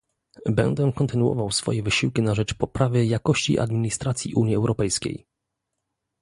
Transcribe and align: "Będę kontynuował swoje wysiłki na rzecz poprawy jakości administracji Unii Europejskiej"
"Będę 0.49 0.91
kontynuował 0.95 1.51
swoje 1.51 1.83
wysiłki 1.83 2.21
na 2.21 2.35
rzecz 2.35 2.53
poprawy 2.53 3.05
jakości 3.05 3.59
administracji 3.59 4.33
Unii 4.33 4.55
Europejskiej" 4.55 5.25